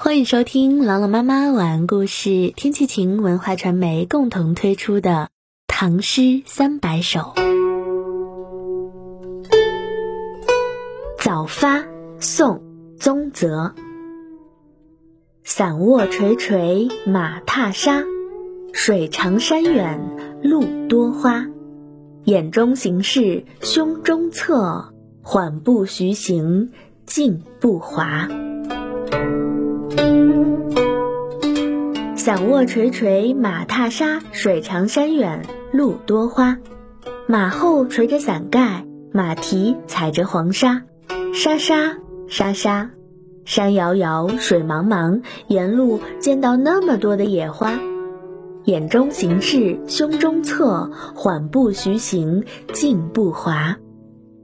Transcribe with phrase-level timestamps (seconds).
[0.00, 5.10] 欢迎收听朗朗妈妈晚安故事，天气晴文化传媒共同推出的
[5.66, 7.18] 《唐诗三百首》。
[11.18, 11.84] 早发，
[12.20, 12.58] 宋·
[13.00, 13.74] 宗泽。
[15.42, 18.04] 伞卧垂垂马踏沙，
[18.72, 20.00] 水长山远
[20.44, 21.44] 路多花。
[22.22, 26.70] 眼中行事胸中策，缓步徐行
[27.04, 28.28] 进步滑。
[32.28, 36.58] 伞卧垂垂马踏沙，水长山远路多花。
[37.26, 40.82] 马后垂着伞盖，马蹄踩着黄沙，
[41.32, 41.96] 沙沙
[42.28, 42.90] 沙沙，
[43.46, 47.80] 山遥遥水茫茫，沿路见到那么多的野花。
[48.64, 53.78] 眼中行事胸中策，缓步徐行进步滑。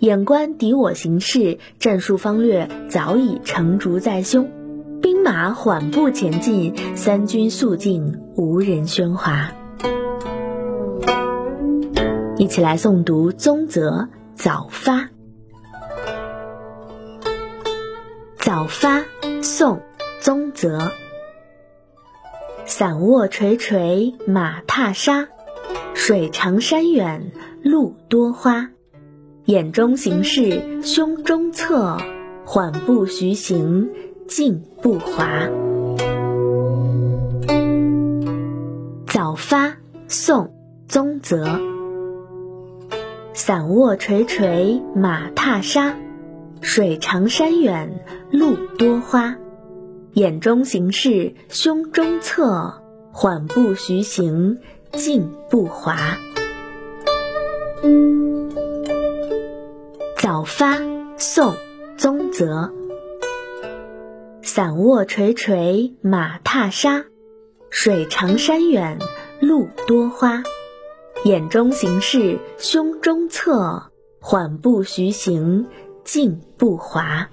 [0.00, 4.50] 眼观敌我形势，战术方略早已成竹在胸。
[5.02, 9.50] 兵马缓步前进，三军肃静，无人喧哗。
[12.36, 15.02] 一起来诵读宗泽《早发》。
[18.38, 19.04] 早发，
[19.42, 19.76] 宋·
[20.20, 20.90] 宗泽。
[22.64, 25.28] 伞卧垂垂马踏沙，
[25.94, 28.70] 水长山远路多花。
[29.46, 31.98] 眼中行事胸中策，
[32.44, 33.90] 缓步徐行。
[34.30, 35.48] 静步滑。
[39.08, 39.74] 早发，
[40.06, 40.44] 宋·
[40.86, 41.58] 宗泽。
[43.34, 45.96] 伞卧垂垂马踏沙，
[46.60, 49.36] 水长山远路多花。
[50.12, 54.58] 眼中行事胸中策，缓步徐行
[54.92, 56.16] 静步滑。
[60.16, 60.78] 早发，
[61.16, 61.52] 宋·
[61.96, 62.72] 宗泽。
[64.52, 67.04] 伞卧垂垂马踏沙，
[67.70, 68.98] 水长山远
[69.40, 70.42] 路多花。
[71.24, 75.68] 眼中行事胸中策，缓步徐行
[76.02, 77.30] 静步滑。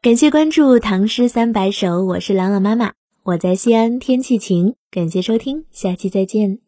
[0.00, 2.92] 感谢关注《唐诗三百首》，我是朗朗妈妈，
[3.24, 4.76] 我在西安，天气晴。
[4.92, 6.65] 感谢收听，下期再见。